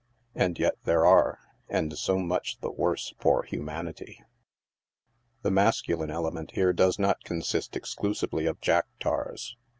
And 0.33 0.57
yet 0.57 0.77
there 0.85 1.05
are— 1.05 1.37
and 1.69 1.95
so 1.95 2.17
much 2.17 2.59
the 2.59 2.71
worse 2.71 3.13
for 3.19 3.43
humanity. 3.43 4.23
The 5.43 5.51
masculine 5.51 6.09
element 6.09 6.53
here 6.55 6.73
does 6.73 6.97
no* 6.97 7.13
consist 7.23 7.75
exclusively 7.75 8.47
of 8.47 8.59
Jack 8.61 8.87
Tars. 8.99 9.57